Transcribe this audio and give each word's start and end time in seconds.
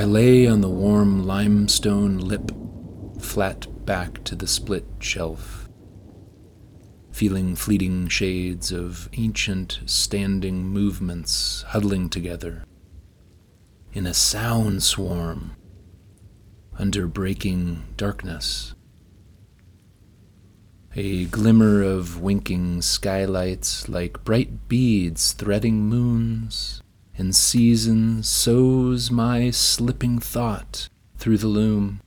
I 0.00 0.04
lay 0.04 0.46
on 0.46 0.62
the 0.62 0.68
warm 0.70 1.26
limestone 1.26 2.16
lip, 2.16 2.52
flat 3.20 3.84
back 3.84 4.24
to 4.24 4.34
the 4.34 4.46
split 4.46 4.86
shelf, 4.98 5.68
feeling 7.12 7.54
fleeting 7.54 8.08
shades 8.08 8.72
of 8.72 9.10
ancient 9.12 9.80
standing 9.84 10.64
movements 10.64 11.66
huddling 11.68 12.08
together 12.08 12.64
in 13.92 14.06
a 14.06 14.14
sound 14.14 14.82
swarm 14.82 15.54
under 16.78 17.06
breaking 17.06 17.84
darkness. 17.98 18.74
A 20.96 21.26
glimmer 21.26 21.82
of 21.82 22.22
winking 22.22 22.80
skylights 22.80 23.86
like 23.86 24.24
bright 24.24 24.66
beads 24.66 25.34
threading 25.34 25.84
moons 25.84 26.80
and 27.20 27.36
seasons 27.36 28.26
sows 28.26 29.10
my 29.10 29.50
slipping 29.50 30.18
thought 30.18 30.88
through 31.18 31.36
the 31.36 31.46
loom. 31.46 32.00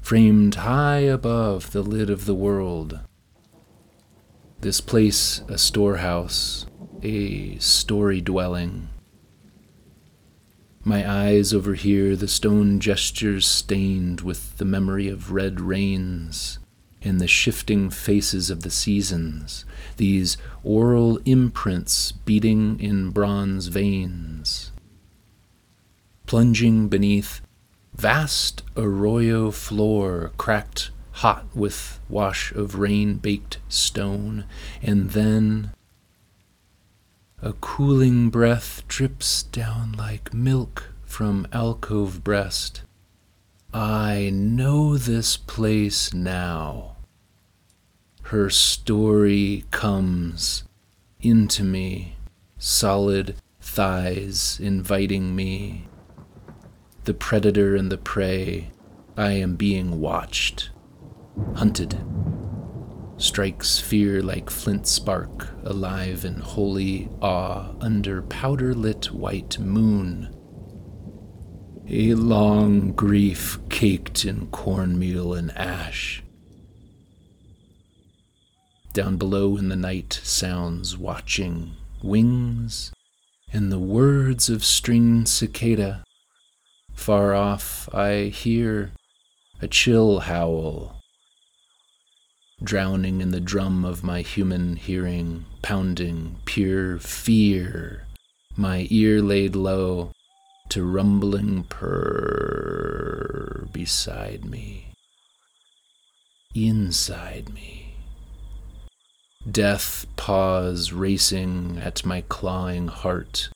Framed 0.00 0.56
high 0.56 0.98
above 0.98 1.70
the 1.70 1.82
lid 1.82 2.10
of 2.10 2.26
the 2.26 2.34
world, 2.34 2.98
this 4.60 4.80
place 4.80 5.42
a 5.48 5.56
storehouse, 5.56 6.66
a 7.04 7.56
story 7.58 8.20
dwelling. 8.20 8.88
My 10.82 11.08
eyes 11.08 11.54
overhear 11.54 12.16
the 12.16 12.26
stone 12.26 12.80
gestures 12.80 13.46
stained 13.46 14.22
with 14.22 14.58
the 14.58 14.64
memory 14.64 15.08
of 15.08 15.30
red 15.30 15.60
rains 15.60 16.58
in 17.02 17.18
the 17.18 17.26
shifting 17.26 17.90
faces 17.90 18.48
of 18.48 18.62
the 18.62 18.70
seasons, 18.70 19.64
these 19.96 20.36
oral 20.62 21.18
imprints 21.24 22.12
beating 22.12 22.78
in 22.80 23.10
bronze 23.10 23.66
veins. 23.66 24.72
Plunging 26.26 26.88
beneath 26.88 27.40
vast 27.94 28.62
arroyo 28.76 29.50
floor 29.50 30.30
cracked 30.38 30.90
hot 31.16 31.44
with 31.54 32.00
wash 32.08 32.52
of 32.52 32.76
rain 32.76 33.16
baked 33.16 33.58
stone, 33.68 34.44
and 34.80 35.10
then 35.10 35.72
a 37.42 37.52
cooling 37.54 38.30
breath 38.30 38.82
drips 38.88 39.42
down 39.42 39.92
like 39.92 40.32
milk 40.32 40.92
from 41.04 41.46
alcove 41.52 42.22
breast. 42.24 42.82
I 43.74 44.30
know 44.32 44.96
this 44.96 45.36
place 45.36 46.14
now 46.14 46.91
her 48.32 48.48
story 48.48 49.62
comes 49.70 50.64
into 51.20 51.62
me, 51.62 52.16
solid 52.56 53.36
thighs 53.60 54.58
inviting 54.58 55.36
me. 55.36 55.86
The 57.04 57.12
predator 57.12 57.76
and 57.76 57.92
the 57.92 57.98
prey, 57.98 58.70
I 59.18 59.32
am 59.32 59.56
being 59.56 60.00
watched, 60.00 60.70
hunted. 61.56 62.02
Strikes 63.18 63.78
fear 63.78 64.22
like 64.22 64.48
flint 64.48 64.86
spark, 64.86 65.50
alive 65.62 66.24
in 66.24 66.36
holy 66.36 67.10
awe 67.20 67.74
under 67.82 68.22
powder 68.22 68.72
lit 68.72 69.12
white 69.12 69.58
moon. 69.58 70.34
A 71.86 72.14
long 72.14 72.92
grief 72.92 73.58
caked 73.68 74.24
in 74.24 74.46
cornmeal 74.46 75.34
and 75.34 75.50
ash 75.54 76.22
down 78.92 79.16
below 79.16 79.56
in 79.56 79.68
the 79.68 79.76
night 79.76 80.20
sounds 80.22 80.98
watching, 80.98 81.72
wings, 82.02 82.92
and 83.52 83.72
the 83.72 83.78
words 83.78 84.48
of 84.48 84.64
stringed 84.64 85.28
cicada. 85.28 86.04
Far 86.94 87.34
off 87.34 87.88
I 87.94 88.24
hear 88.24 88.92
a 89.60 89.68
chill 89.68 90.20
howl, 90.20 91.00
drowning 92.62 93.20
in 93.20 93.30
the 93.30 93.40
drum 93.40 93.84
of 93.84 94.04
my 94.04 94.20
human 94.20 94.76
hearing, 94.76 95.46
pounding 95.62 96.36
pure 96.44 96.98
fear, 96.98 98.06
my 98.56 98.86
ear 98.90 99.22
laid 99.22 99.56
low 99.56 100.12
to 100.68 100.84
rumbling 100.84 101.64
purr 101.64 103.66
beside 103.72 104.44
me, 104.44 104.92
inside 106.54 107.52
me. 107.52 107.91
Death 109.50 110.06
paws 110.14 110.92
racing 110.92 111.80
at 111.82 112.06
my 112.06 112.20
clawing 112.28 112.86
heart. 112.86 113.48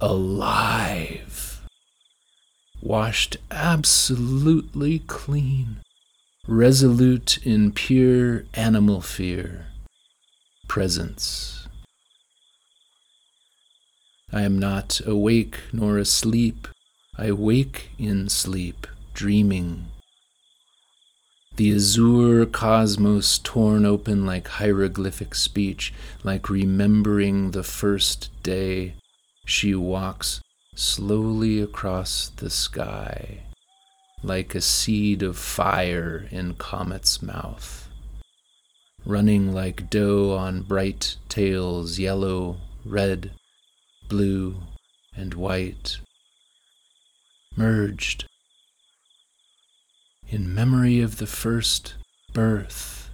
Alive. 0.00 1.60
Washed 2.80 3.36
absolutely 3.50 5.00
clean. 5.00 5.78
Resolute 6.46 7.44
in 7.44 7.72
pure 7.72 8.44
animal 8.54 9.00
fear. 9.00 9.66
Presence. 10.68 11.66
I 14.32 14.42
am 14.42 14.56
not 14.56 15.00
awake 15.04 15.58
nor 15.72 15.98
asleep. 15.98 16.68
I 17.18 17.32
wake 17.32 17.90
in 17.98 18.28
sleep, 18.28 18.86
dreaming 19.14 19.86
the 21.58 21.74
azure 21.74 22.46
cosmos 22.46 23.36
torn 23.40 23.84
open 23.84 24.24
like 24.24 24.46
hieroglyphic 24.46 25.34
speech, 25.34 25.92
like 26.22 26.48
remembering 26.48 27.50
the 27.50 27.64
first 27.64 28.30
day 28.44 28.94
she 29.44 29.74
walks 29.74 30.40
slowly 30.76 31.60
across 31.60 32.28
the 32.36 32.48
sky, 32.48 33.40
like 34.22 34.54
a 34.54 34.60
seed 34.60 35.20
of 35.20 35.36
fire 35.36 36.28
in 36.30 36.54
comet's 36.54 37.20
mouth, 37.20 37.88
running 39.04 39.52
like 39.52 39.90
dough 39.90 40.36
on 40.38 40.62
bright 40.62 41.16
tails, 41.28 41.98
yellow, 41.98 42.56
red, 42.84 43.32
blue, 44.08 44.54
and 45.16 45.34
white, 45.34 45.98
merged 47.56 48.26
in 50.30 50.54
memory 50.54 51.00
of 51.00 51.16
the 51.16 51.26
first 51.26 51.94
birth 52.32 53.10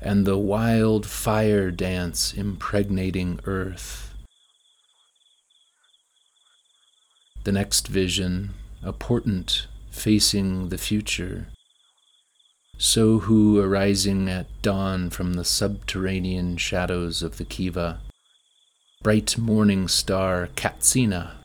and 0.00 0.26
the 0.26 0.38
wild 0.38 1.06
fire 1.06 1.70
dance 1.70 2.32
impregnating 2.32 3.38
earth. 3.44 4.14
The 7.44 7.52
next 7.52 7.88
vision, 7.88 8.54
a 8.82 8.92
portent 8.92 9.66
facing 9.90 10.68
the 10.70 10.78
future. 10.78 11.48
Sohu 12.78 13.62
arising 13.62 14.28
at 14.28 14.46
dawn 14.62 15.10
from 15.10 15.34
the 15.34 15.44
subterranean 15.44 16.56
shadows 16.56 17.22
of 17.22 17.36
the 17.36 17.44
Kiva. 17.44 18.00
Bright 19.02 19.38
morning 19.38 19.86
star 19.86 20.48
Katsina 20.56 21.39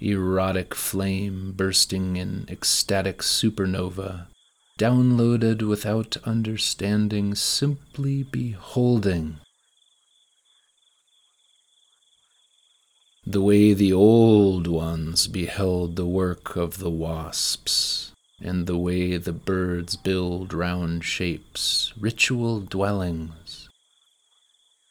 erotic 0.00 0.74
flame 0.74 1.52
bursting 1.52 2.16
in 2.16 2.46
ecstatic 2.48 3.18
supernova, 3.18 4.26
downloaded 4.78 5.62
without 5.62 6.16
understanding, 6.24 7.34
simply 7.34 8.22
beholding. 8.22 9.38
The 13.26 13.42
way 13.42 13.74
the 13.74 13.92
old 13.92 14.66
ones 14.66 15.26
beheld 15.26 15.96
the 15.96 16.06
work 16.06 16.56
of 16.56 16.78
the 16.78 16.90
wasps, 16.90 18.12
and 18.40 18.66
the 18.66 18.78
way 18.78 19.18
the 19.18 19.34
birds 19.34 19.96
build 19.96 20.54
round 20.54 21.04
shapes, 21.04 21.92
ritual 22.00 22.60
dwellings, 22.60 23.68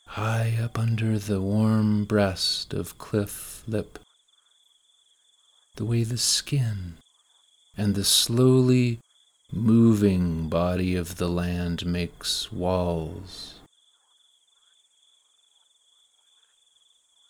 high 0.09 0.57
up 0.61 0.77
under 0.77 1.17
the 1.17 1.41
warm 1.41 2.05
breast 2.05 2.73
of 2.73 2.97
cliff 2.99 3.63
lip 3.67 3.97
the 5.75 5.85
way 5.85 6.03
the 6.03 6.17
skin 6.17 6.97
and 7.77 7.95
the 7.95 8.03
slowly 8.03 8.99
moving 9.51 10.49
body 10.49 10.95
of 10.95 11.17
the 11.17 11.29
land 11.29 11.85
makes 11.85 12.51
walls 12.51 13.59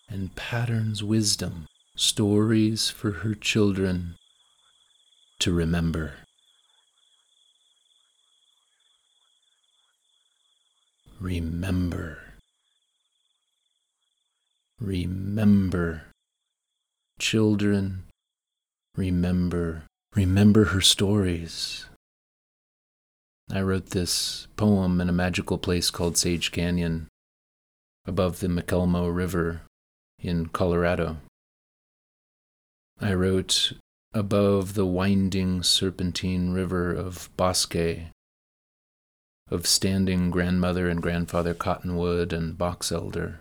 and 0.10 0.36
patterns 0.36 1.04
wisdom, 1.04 1.68
stories 1.96 2.90
for 2.90 3.12
her 3.12 3.36
children 3.36 4.16
to 5.40 5.54
remember. 5.54 6.14
Remember. 11.20 12.18
Remember. 14.80 16.04
Children 17.20 18.09
remember 18.96 19.84
remember 20.16 20.66
her 20.66 20.82
stories. 20.82 21.86
I 23.52 23.62
wrote 23.62 23.88
this 23.88 24.48
poem 24.58 25.02
in 25.02 25.10
a 25.10 25.14
magical 25.14 25.58
place 25.58 25.90
called 25.90 26.18
Sage 26.18 26.52
Canyon 26.52 27.08
above 28.06 28.40
the 28.40 28.48
McElmo 28.48 29.14
River 29.14 29.62
in 30.20 30.48
Colorado. 30.48 31.18
I 33.00 33.14
wrote 33.14 33.74
above 34.14 34.74
the 34.74 34.86
winding 34.86 35.64
serpentine 35.64 36.52
river 36.52 36.94
of 36.94 37.30
Bosque, 37.38 38.10
of 39.50 39.66
standing 39.66 40.30
grandmother 40.30 40.90
and 40.90 41.02
grandfather 41.02 41.54
cottonwood 41.54 42.34
and 42.34 42.58
box 42.58 42.92
elder. 42.92 43.40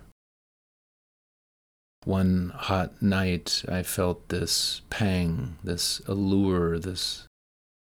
One 2.05 2.53
hot 2.55 3.01
night, 3.01 3.63
I 3.67 3.83
felt 3.83 4.29
this 4.29 4.81
pang, 4.89 5.57
this 5.63 5.99
allure, 6.07 6.79
this 6.79 7.27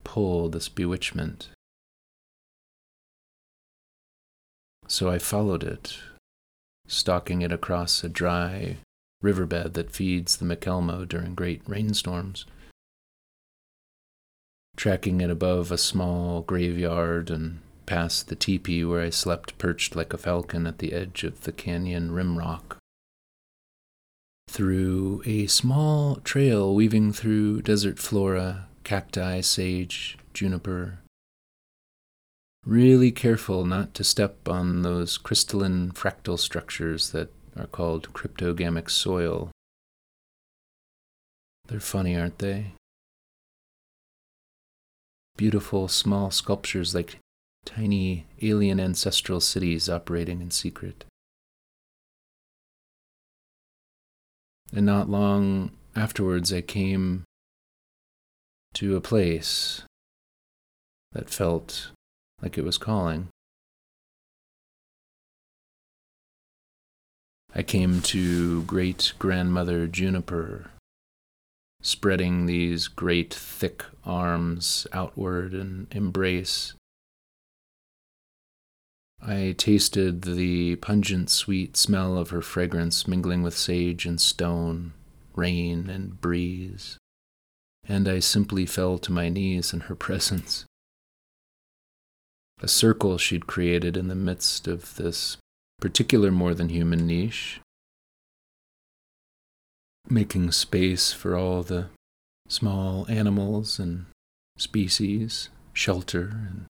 pull, 0.04 0.50
this 0.50 0.70
bewitchment. 0.70 1.50
So 4.88 5.10
I 5.10 5.20
followed 5.20 5.64
it, 5.64 6.00
stalking 6.88 7.42
it 7.42 7.52
across 7.52 8.04
a 8.04 8.10
dry 8.10 8.78
riverbed 9.22 9.74
that 9.74 9.92
feeds 9.92 10.38
the 10.38 10.46
McElmo 10.46 11.06
during 11.06 11.36
great 11.36 11.62
rainstorms, 11.68 12.46
tracking 14.78 15.20
it 15.20 15.30
above 15.30 15.70
a 15.70 15.78
small 15.78 16.42
graveyard 16.42 17.30
and 17.30 17.60
past 17.86 18.30
the 18.30 18.36
teepee 18.36 18.86
where 18.86 19.02
I 19.02 19.10
slept 19.10 19.58
perched 19.58 19.98
like 19.98 20.14
a 20.14 20.18
falcon 20.18 20.66
at 20.66 20.78
the 20.78 20.94
edge 20.94 21.26
of 21.26 21.42
the 21.42 21.52
canyon 21.52 22.12
rim 22.12 22.38
rock 22.38 22.77
through 24.48 25.22
a 25.26 25.48
small 25.48 26.16
trail 26.18 26.74
weaving 26.74 27.14
through 27.14 27.62
desert 27.62 28.00
flora, 28.00 28.68
cacti, 28.84 29.42
sage, 29.42 30.18
juniper. 30.34 31.00
Really 32.66 33.12
careful 33.12 33.66
not 33.66 33.94
to 33.94 34.04
step 34.04 34.48
on 34.50 34.82
those 34.82 35.18
crystalline 35.18 35.92
fractal 35.92 36.40
structures 36.40 37.12
that 37.12 37.32
are 37.58 37.68
called 37.68 38.14
cryptogamic 38.14 38.90
soil. 38.90 39.52
They're 41.68 41.80
funny, 41.80 42.18
aren't 42.18 42.40
they? 42.40 42.74
Beautiful 45.38 45.88
small 45.88 46.32
sculptures 46.32 46.96
like 46.96 47.20
tiny 47.66 48.26
alien 48.42 48.80
ancestral 48.80 49.40
cities 49.42 49.90
operating 49.90 50.42
in 50.42 50.52
secret. 50.52 51.06
And 54.74 54.86
not 54.86 55.10
long 55.10 55.72
afterwards, 55.96 56.52
I 56.52 56.62
came 56.62 57.24
to 58.74 58.96
a 58.96 59.02
place 59.02 59.84
that 61.14 61.30
felt 61.30 61.92
like 62.42 62.58
it 62.58 62.64
was 62.64 62.78
calling. 62.78 63.30
I 67.56 67.64
came 67.64 68.02
to 68.02 68.64
great 68.64 69.14
grandmother 69.18 69.88
Juniper, 69.88 70.70
spreading 71.82 72.46
these 72.46 72.88
great 72.88 73.34
thick 73.34 73.84
arms 74.06 74.86
outward 74.94 75.54
in 75.56 75.88
embrace 75.92 76.74
I 79.22 79.56
tasted 79.58 80.22
the 80.22 80.76
pungent 80.78 81.30
sweet 81.30 81.76
smell 81.76 82.18
of 82.18 82.30
her 82.30 82.42
fragrance 82.42 83.08
mingling 83.08 83.42
with 83.42 83.58
sage 83.58 84.06
and 84.06 84.22
stone, 84.22 84.94
rain 85.36 85.90
and 85.90 86.22
breeze, 86.22 86.98
and 87.88 88.08
I 88.08 88.20
simply 88.20 88.66
fell 88.66 88.98
to 89.00 89.12
my 89.12 89.30
knees 89.30 89.74
in 89.74 89.82
her 89.82 89.96
presence. 90.08 90.66
A 92.60 92.68
circle 92.68 93.18
she'd 93.18 93.48
created 93.48 93.98
in 93.98 94.08
the 94.08 94.16
midst 94.16 94.68
of 94.68 94.96
this 94.96 95.38
particular 95.80 96.32
more 96.32 96.54
than 96.54 96.70
human 96.70 97.06
niche, 97.06 97.60
making 100.10 100.52
space 100.52 101.12
for 101.12 101.36
all 101.36 101.64
the 101.64 101.90
small 102.48 103.06
animals 103.10 103.78
and 103.78 104.06
species, 104.58 105.50
shelter 105.74 106.30
and 106.48 106.67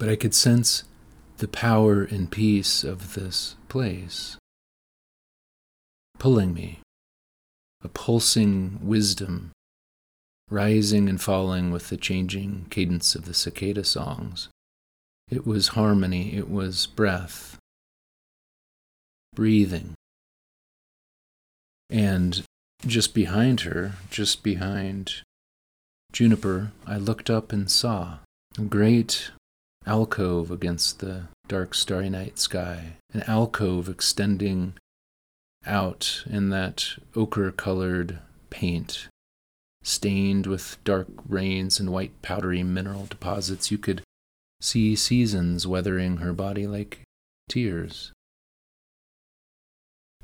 but 0.00 0.08
I 0.08 0.16
could 0.16 0.34
sense 0.34 0.84
the 1.36 1.46
power 1.46 2.02
and 2.02 2.30
peace 2.30 2.84
of 2.84 3.12
this 3.12 3.54
place 3.68 4.38
pulling 6.18 6.54
me, 6.54 6.80
a 7.84 7.88
pulsing 7.88 8.78
wisdom 8.82 9.52
rising 10.48 11.08
and 11.08 11.20
falling 11.20 11.70
with 11.70 11.90
the 11.90 11.98
changing 11.98 12.66
cadence 12.70 13.14
of 13.14 13.26
the 13.26 13.34
cicada 13.34 13.84
songs. 13.84 14.48
It 15.30 15.46
was 15.46 15.68
harmony, 15.68 16.34
it 16.34 16.50
was 16.50 16.86
breath, 16.86 17.58
breathing. 19.34 19.92
And 21.90 22.42
just 22.86 23.14
behind 23.14 23.60
her, 23.60 23.92
just 24.10 24.42
behind 24.42 25.22
Juniper, 26.10 26.72
I 26.86 26.96
looked 26.96 27.28
up 27.28 27.52
and 27.52 27.70
saw 27.70 28.18
a 28.58 28.62
great 28.62 29.30
alcove 29.90 30.52
against 30.52 31.00
the 31.00 31.24
dark 31.48 31.74
starry 31.74 32.08
night 32.08 32.38
sky, 32.38 32.92
an 33.12 33.24
alcove 33.26 33.88
extending 33.88 34.74
out 35.66 36.22
in 36.30 36.50
that 36.50 36.90
ochre 37.16 37.50
colored 37.50 38.20
paint, 38.50 39.08
stained 39.82 40.46
with 40.46 40.78
dark 40.84 41.08
rains 41.28 41.80
and 41.80 41.90
white 41.90 42.22
powdery 42.22 42.62
mineral 42.62 43.06
deposits. 43.06 43.72
You 43.72 43.78
could 43.78 44.02
see 44.60 44.94
seasons 44.94 45.66
weathering 45.66 46.18
her 46.18 46.32
body 46.32 46.68
like 46.68 47.00
tears. 47.48 48.12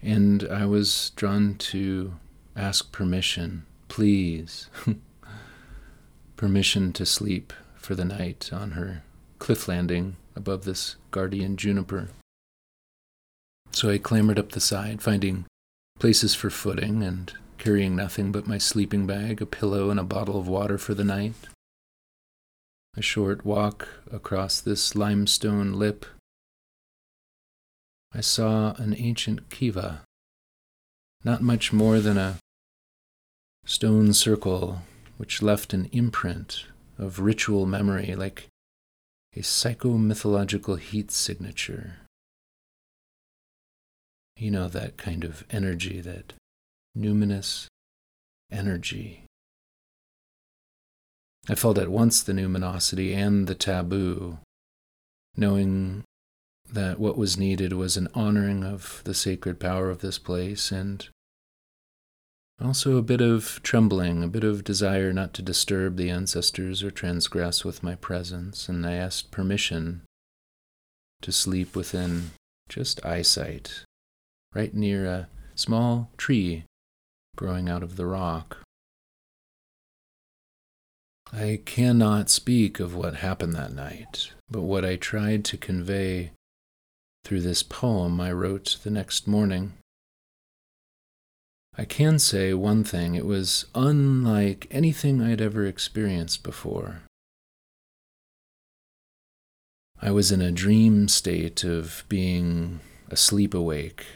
And 0.00 0.46
I 0.48 0.64
was 0.66 1.10
drawn 1.16 1.56
to 1.72 2.14
ask 2.54 2.92
permission, 2.92 3.66
please, 3.88 4.70
permission 6.36 6.92
to 6.92 7.04
sleep 7.04 7.52
for 7.74 7.96
the 7.96 8.04
night 8.04 8.50
on 8.52 8.72
her 8.72 9.02
cliff 9.46 9.68
landing 9.68 10.16
above 10.34 10.64
this 10.64 10.96
guardian 11.12 11.56
juniper. 11.56 12.08
So 13.70 13.88
I 13.88 13.98
clambered 13.98 14.40
up 14.40 14.50
the 14.50 14.60
side, 14.60 15.00
finding 15.00 15.44
places 16.00 16.34
for 16.34 16.50
footing 16.50 17.04
and 17.04 17.32
carrying 17.56 17.94
nothing 17.94 18.32
but 18.32 18.48
my 18.48 18.58
sleeping 18.58 19.06
bag, 19.06 19.40
a 19.40 19.46
pillow, 19.46 19.88
and 19.88 20.00
a 20.00 20.02
bottle 20.02 20.36
of 20.36 20.48
water 20.48 20.78
for 20.78 20.94
the 20.94 21.04
night. 21.04 21.34
A 22.96 23.02
short 23.02 23.46
walk 23.46 23.86
across 24.10 24.60
this 24.60 24.96
limestone 24.96 25.74
lip. 25.74 26.06
I 28.12 28.22
saw 28.22 28.74
an 28.78 28.96
ancient 28.98 29.48
kiva, 29.48 30.02
not 31.22 31.40
much 31.40 31.72
more 31.72 32.00
than 32.00 32.18
a 32.18 32.38
stone 33.64 34.12
circle 34.12 34.82
which 35.18 35.40
left 35.40 35.72
an 35.72 35.88
imprint 35.92 36.64
of 36.98 37.20
ritual 37.20 37.64
memory 37.64 38.16
like 38.16 38.48
a 39.36 39.40
psychomythological 39.40 40.78
heat 40.78 41.10
signature. 41.10 41.98
You 44.36 44.50
know, 44.50 44.68
that 44.68 44.96
kind 44.96 45.24
of 45.24 45.44
energy, 45.50 46.00
that 46.00 46.32
numinous 46.96 47.66
energy. 48.50 49.24
I 51.48 51.54
felt 51.54 51.78
at 51.78 51.88
once 51.88 52.22
the 52.22 52.32
numinosity 52.32 53.14
and 53.14 53.46
the 53.46 53.54
taboo, 53.54 54.38
knowing 55.36 56.04
that 56.72 56.98
what 56.98 57.16
was 57.16 57.38
needed 57.38 57.72
was 57.72 57.96
an 57.96 58.08
honoring 58.14 58.64
of 58.64 59.02
the 59.04 59.14
sacred 59.14 59.60
power 59.60 59.90
of 59.90 60.00
this 60.00 60.18
place 60.18 60.72
and 60.72 61.08
also, 62.62 62.96
a 62.96 63.02
bit 63.02 63.20
of 63.20 63.60
trembling, 63.62 64.22
a 64.22 64.28
bit 64.28 64.42
of 64.42 64.64
desire 64.64 65.12
not 65.12 65.34
to 65.34 65.42
disturb 65.42 65.96
the 65.96 66.08
ancestors 66.08 66.82
or 66.82 66.90
transgress 66.90 67.64
with 67.64 67.82
my 67.82 67.94
presence, 67.94 68.68
and 68.68 68.86
I 68.86 68.94
asked 68.94 69.30
permission 69.30 70.02
to 71.20 71.32
sleep 71.32 71.76
within 71.76 72.30
just 72.68 73.04
eyesight, 73.04 73.84
right 74.54 74.72
near 74.72 75.04
a 75.04 75.28
small 75.54 76.10
tree 76.16 76.64
growing 77.36 77.68
out 77.68 77.82
of 77.82 77.96
the 77.96 78.06
rock. 78.06 78.58
I 81.30 81.60
cannot 81.64 82.30
speak 82.30 82.80
of 82.80 82.94
what 82.94 83.16
happened 83.16 83.54
that 83.54 83.72
night, 83.72 84.32
but 84.48 84.62
what 84.62 84.84
I 84.84 84.96
tried 84.96 85.44
to 85.46 85.58
convey 85.58 86.30
through 87.24 87.42
this 87.42 87.62
poem 87.62 88.20
I 88.20 88.32
wrote 88.32 88.78
the 88.82 88.90
next 88.90 89.26
morning 89.26 89.74
I 91.78 91.84
can 91.84 92.18
say 92.18 92.54
one 92.54 92.84
thing 92.84 93.14
it 93.14 93.26
was 93.26 93.66
unlike 93.74 94.66
anything 94.70 95.20
I'd 95.20 95.42
ever 95.42 95.66
experienced 95.66 96.42
before. 96.42 97.02
I 100.00 100.10
was 100.10 100.32
in 100.32 100.40
a 100.40 100.52
dream 100.52 101.08
state 101.08 101.64
of 101.64 102.04
being 102.08 102.80
asleep 103.10 103.52
awake. 103.52 104.06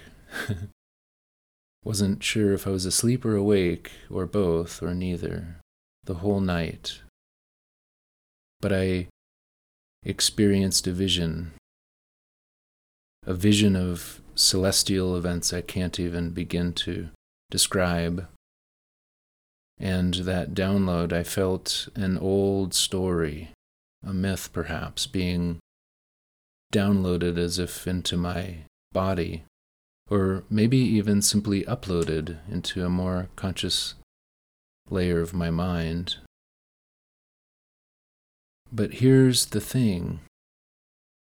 Wasn't 1.85 2.23
sure 2.23 2.55
if 2.55 2.67
I 2.67 2.71
was 2.71 2.87
asleep 2.87 3.25
or 3.25 3.37
awake, 3.37 3.90
or 4.11 4.25
both, 4.26 4.83
or 4.83 4.95
neither, 4.95 5.57
the 6.05 6.14
whole 6.14 6.40
night. 6.40 7.00
But 8.61 8.73
I 8.73 9.09
experienced 10.02 10.87
a 10.87 10.93
vision, 10.93 11.52
a 13.26 13.35
vision 13.35 13.76
of 13.76 14.21
celestial 14.35 15.17
events 15.17 15.52
I 15.52 15.61
can't 15.61 15.99
even 15.99 16.31
begin 16.31 16.73
to 16.75 17.11
describe. 17.50 18.26
And 19.78 20.14
that 20.14 20.54
download, 20.54 21.12
I 21.12 21.23
felt 21.23 21.88
an 21.95 22.19
old 22.19 22.75
story, 22.75 23.50
a 24.07 24.12
myth 24.12 24.50
perhaps, 24.52 25.07
being 25.07 25.59
downloaded 26.73 27.37
as 27.37 27.59
if 27.59 27.87
into 27.87 28.16
my 28.16 28.59
body, 28.92 29.45
or 30.09 30.45
maybe 30.49 30.78
even 30.78 31.23
simply 31.23 31.64
uploaded 31.64 32.38
into 32.50 32.85
a 32.85 32.90
more 32.90 33.28
conscious 33.37 33.95
layer 34.88 35.21
of 35.21 35.33
my 35.33 35.50
mind. 35.50 36.16
But 38.73 38.95
here's 38.95 39.47
the 39.47 39.61
thing 39.61 40.21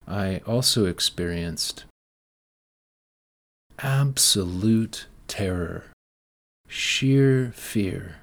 I 0.07 0.41
also 0.47 0.85
experienced 0.85 1.85
absolute 3.79 5.07
terror, 5.27 5.85
sheer 6.71 7.51
fear. 7.53 8.15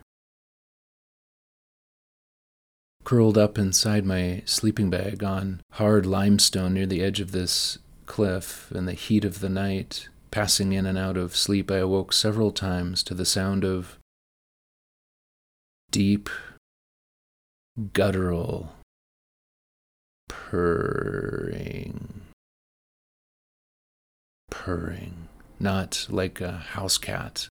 Curled 3.04 3.36
up 3.36 3.58
inside 3.58 4.06
my 4.06 4.42
sleeping 4.46 4.88
bag 4.88 5.22
on 5.22 5.60
hard 5.72 6.06
limestone 6.06 6.74
near 6.74 6.86
the 6.86 7.02
edge 7.02 7.20
of 7.20 7.32
this 7.32 7.78
cliff 8.06 8.72
in 8.74 8.86
the 8.86 8.94
heat 8.94 9.26
of 9.26 9.40
the 9.40 9.50
night, 9.50 10.08
passing 10.30 10.72
in 10.72 10.86
and 10.86 10.96
out 10.96 11.18
of 11.18 11.36
sleep, 11.36 11.70
I 11.70 11.76
awoke 11.76 12.14
several 12.14 12.50
times 12.50 13.02
to 13.04 13.14
the 13.14 13.26
sound 13.26 13.64
of 13.64 13.98
deep, 15.90 16.30
guttural 17.92 18.72
purring. 20.26 22.22
Purring, 24.50 25.28
not 25.60 26.06
like 26.08 26.40
a 26.40 26.52
house 26.52 26.96
cat, 26.96 27.48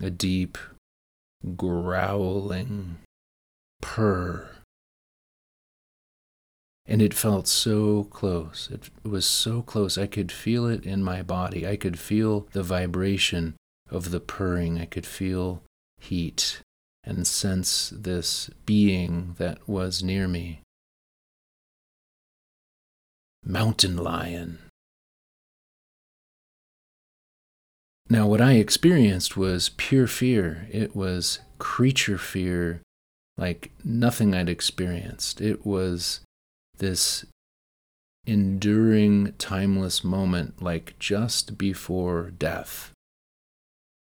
a 0.00 0.10
deep, 0.10 0.58
growling 1.56 2.98
purr. 3.80 4.48
And 6.86 7.02
it 7.02 7.12
felt 7.12 7.46
so 7.46 8.04
close. 8.04 8.70
It 8.72 8.90
was 9.04 9.26
so 9.26 9.60
close. 9.60 9.98
I 9.98 10.06
could 10.06 10.32
feel 10.32 10.66
it 10.66 10.86
in 10.86 11.02
my 11.02 11.22
body. 11.22 11.66
I 11.66 11.76
could 11.76 11.98
feel 11.98 12.48
the 12.52 12.62
vibration 12.62 13.56
of 13.90 14.10
the 14.10 14.20
purring. 14.20 14.80
I 14.80 14.86
could 14.86 15.06
feel 15.06 15.62
heat 16.00 16.60
and 17.04 17.26
sense 17.26 17.92
this 17.94 18.50
being 18.64 19.34
that 19.38 19.68
was 19.68 20.02
near 20.02 20.28
me 20.28 20.62
mountain 23.44 23.96
lion. 23.96 24.58
Now, 28.10 28.26
what 28.26 28.40
I 28.40 28.54
experienced 28.54 29.36
was 29.36 29.70
pure 29.76 30.06
fear. 30.06 30.66
It 30.70 30.96
was 30.96 31.40
creature 31.58 32.18
fear 32.18 32.80
like 33.36 33.70
nothing 33.84 34.34
I'd 34.34 34.48
experienced. 34.48 35.40
It 35.40 35.66
was 35.66 36.20
this 36.78 37.26
enduring, 38.26 39.34
timeless 39.38 40.02
moment, 40.02 40.62
like 40.62 40.98
just 40.98 41.58
before 41.58 42.30
death. 42.30 42.92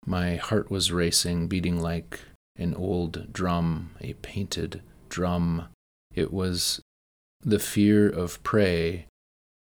My 0.05 0.37
heart 0.37 0.71
was 0.71 0.91
racing, 0.91 1.47
beating 1.47 1.79
like 1.79 2.19
an 2.57 2.73
old 2.73 3.31
drum, 3.31 3.91
a 4.01 4.13
painted 4.13 4.81
drum. 5.09 5.67
It 6.13 6.33
was 6.33 6.81
the 7.41 7.59
fear 7.59 8.09
of 8.09 8.41
prey 8.43 9.05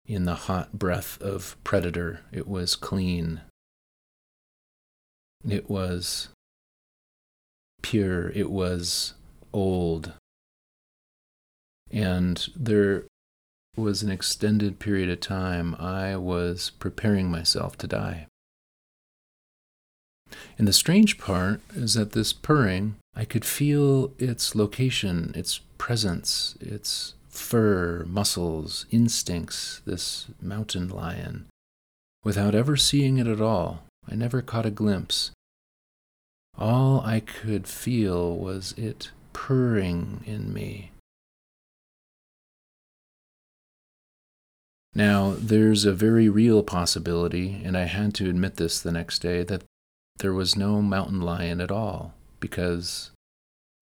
in 0.05 0.25
the 0.25 0.35
hot 0.35 0.77
breath 0.77 1.21
of 1.21 1.55
predator. 1.63 2.21
It 2.31 2.47
was 2.47 2.75
clean. 2.75 3.41
It 5.47 5.69
was 5.69 6.29
pure. 7.81 8.29
It 8.29 8.49
was 8.49 9.13
old. 9.53 10.13
And 11.91 12.47
there 12.55 13.05
was 13.75 14.01
an 14.01 14.11
extended 14.11 14.79
period 14.79 15.09
of 15.09 15.19
time 15.19 15.75
I 15.75 16.15
was 16.17 16.71
preparing 16.79 17.29
myself 17.29 17.77
to 17.77 17.87
die. 17.87 18.27
And 20.57 20.67
the 20.67 20.73
strange 20.73 21.17
part 21.17 21.61
is 21.73 21.93
that 21.93 22.11
this 22.11 22.33
purring, 22.33 22.95
I 23.15 23.23
could 23.23 23.45
feel 23.45 24.13
its 24.17 24.55
location, 24.55 25.31
its 25.35 25.61
presence, 25.77 26.55
its 26.59 27.13
fur, 27.29 28.03
muscles, 28.07 28.85
instincts, 28.91 29.81
this 29.85 30.27
mountain 30.41 30.89
lion, 30.89 31.45
without 32.23 32.55
ever 32.55 32.75
seeing 32.75 33.17
it 33.17 33.27
at 33.27 33.39
all. 33.39 33.83
I 34.09 34.15
never 34.15 34.41
caught 34.41 34.65
a 34.65 34.71
glimpse. 34.71 35.31
All 36.57 37.01
I 37.01 37.19
could 37.19 37.67
feel 37.67 38.35
was 38.35 38.73
it 38.77 39.11
purring 39.33 40.23
in 40.25 40.53
me. 40.53 40.91
Now, 44.95 45.35
there's 45.37 45.85
a 45.85 45.93
very 45.93 46.27
real 46.27 46.63
possibility, 46.63 47.61
and 47.63 47.77
I 47.77 47.83
had 47.83 48.15
to 48.15 48.29
admit 48.29 48.55
this 48.55 48.79
the 48.81 48.91
next 48.91 49.19
day, 49.19 49.43
that 49.43 49.63
there 50.17 50.33
was 50.33 50.55
no 50.55 50.81
mountain 50.81 51.21
lion 51.21 51.61
at 51.61 51.69
all 51.69 52.15
because 52.39 53.11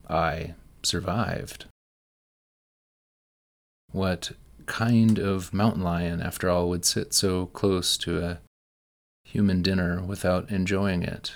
I 0.10 0.56
survived. 0.84 1.66
What 3.92 4.32
kind 4.66 5.18
of 5.18 5.54
mountain 5.54 5.84
lion, 5.84 6.22
after 6.22 6.50
all, 6.50 6.68
would 6.68 6.84
sit 6.84 7.14
so 7.14 7.46
close 7.46 7.96
to 8.00 8.22
a 8.22 8.40
human 9.36 9.62
dinner 9.62 10.02
without 10.02 10.50
enjoying 10.50 11.04
it? 11.04 11.34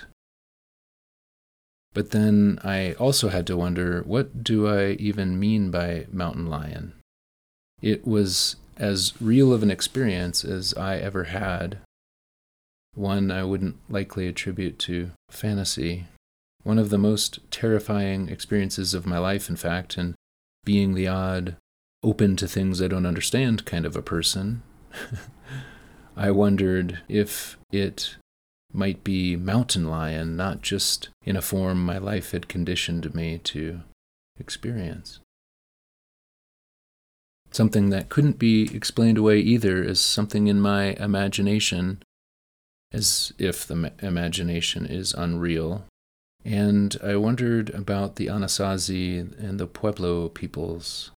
But 1.92 2.12
then 2.12 2.58
I 2.64 2.94
also 2.94 3.28
had 3.28 3.46
to 3.48 3.56
wonder 3.58 4.02
what 4.02 4.42
do 4.42 4.66
I 4.66 4.92
even 4.92 5.38
mean 5.38 5.70
by 5.70 6.06
mountain 6.10 6.46
lion? 6.46 6.94
It 7.82 8.06
was 8.06 8.56
as 8.78 9.12
real 9.20 9.52
of 9.52 9.62
an 9.62 9.70
experience 9.70 10.44
as 10.44 10.72
I 10.74 10.96
ever 10.96 11.24
had, 11.24 11.78
one 12.94 13.30
I 13.30 13.44
wouldn't 13.44 13.76
likely 13.90 14.26
attribute 14.26 14.78
to 14.80 15.10
fantasy. 15.28 16.06
One 16.62 16.78
of 16.78 16.88
the 16.88 16.98
most 16.98 17.38
terrifying 17.50 18.28
experiences 18.28 18.94
of 18.94 19.06
my 19.06 19.18
life, 19.18 19.50
in 19.50 19.56
fact, 19.56 19.98
and 19.98 20.14
being 20.64 20.94
the 20.94 21.08
odd 21.08 21.56
open 22.02 22.36
to 22.36 22.48
things 22.48 22.80
I 22.80 22.88
don't 22.88 23.06
understand 23.06 23.66
kind 23.66 23.84
of 23.84 23.94
a 23.94 24.02
person, 24.02 24.62
I 26.20 26.30
wondered 26.32 27.00
if 27.08 27.56
it 27.72 28.16
might 28.74 29.02
be 29.02 29.36
mountain 29.36 29.88
lion, 29.88 30.36
not 30.36 30.60
just 30.60 31.08
in 31.24 31.34
a 31.34 31.40
form 31.40 31.82
my 31.82 31.96
life 31.96 32.32
had 32.32 32.46
conditioned 32.46 33.14
me 33.14 33.38
to 33.38 33.80
experience. 34.38 35.20
Something 37.52 37.88
that 37.88 38.10
couldn't 38.10 38.38
be 38.38 38.68
explained 38.76 39.16
away 39.16 39.40
either 39.40 39.82
as 39.82 39.98
something 39.98 40.46
in 40.46 40.60
my 40.60 40.88
imagination, 41.00 42.02
as 42.92 43.32
if 43.38 43.66
the 43.66 43.90
imagination 44.02 44.84
is 44.84 45.14
unreal. 45.14 45.86
And 46.44 46.98
I 47.02 47.16
wondered 47.16 47.70
about 47.70 48.16
the 48.16 48.26
Anasazi 48.26 49.18
and 49.42 49.58
the 49.58 49.66
Pueblo 49.66 50.28
peoples 50.28 51.12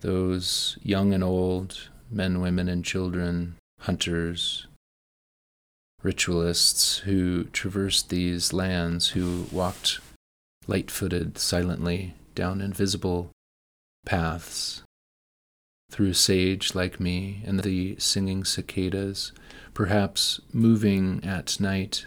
those 0.00 0.76
young 0.82 1.14
and 1.14 1.24
old, 1.24 1.88
men, 2.10 2.40
women, 2.40 2.68
and 2.68 2.84
children, 2.84 3.56
hunters, 3.80 4.66
ritualists 6.02 6.98
who 7.00 7.44
traversed 7.44 8.10
these 8.10 8.52
lands, 8.52 9.10
who 9.10 9.46
walked 9.50 10.00
light 10.66 10.90
footed 10.90 11.38
silently 11.38 12.14
down 12.34 12.60
invisible 12.60 13.30
paths 14.04 14.82
through 15.90 16.12
sage 16.12 16.74
like 16.74 17.00
me 17.00 17.42
and 17.46 17.60
the 17.60 17.96
singing 17.98 18.44
cicadas, 18.44 19.32
perhaps 19.74 20.40
moving 20.52 21.22
at 21.24 21.58
night 21.60 22.06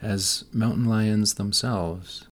as 0.00 0.44
mountain 0.52 0.84
lions 0.84 1.34
themselves 1.34 2.26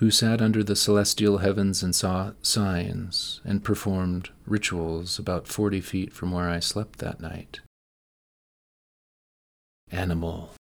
who 0.00 0.10
sat 0.10 0.40
under 0.40 0.64
the 0.64 0.74
celestial 0.74 1.38
heavens 1.38 1.82
and 1.82 1.94
saw 1.94 2.32
signs 2.40 3.42
and 3.44 3.62
performed 3.62 4.30
rituals 4.46 5.18
about 5.18 5.46
forty 5.46 5.80
feet 5.80 6.10
from 6.10 6.32
where 6.32 6.48
I 6.48 6.58
slept 6.58 7.00
that 7.00 7.20
night. 7.20 7.60
Animal. 9.90 10.54